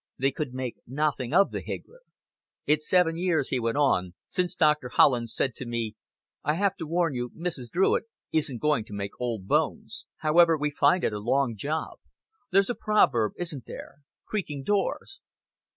'"They 0.17 0.31
could 0.31 0.51
make 0.55 0.77
nothing 0.87 1.31
of 1.31 1.51
the 1.51 1.61
higgler. 1.61 1.99
"It's 2.65 2.89
seven 2.89 3.17
years," 3.17 3.49
he 3.49 3.59
went 3.59 3.77
on, 3.77 4.15
"since 4.27 4.55
Doctor 4.55 4.89
Hollin 4.89 5.27
said 5.27 5.53
to 5.53 5.67
me, 5.67 5.95
'I 6.43 6.55
have 6.55 6.75
to 6.77 6.87
warn 6.87 7.13
you 7.13 7.29
Mrs. 7.37 7.69
Druitt 7.69 8.05
isn't 8.31 8.63
going 8.63 8.83
to 8.85 8.93
make 8.95 9.11
old 9.19 9.47
bones.' 9.47 10.07
However, 10.21 10.57
we 10.57 10.71
find 10.71 11.03
it 11.03 11.13
a 11.13 11.19
long 11.19 11.55
job. 11.55 11.99
There's 12.49 12.71
a 12.71 12.73
proverb, 12.73 13.33
isn't 13.37 13.67
there? 13.67 13.97
Creaking 14.25 14.63
doors!" 14.63 15.19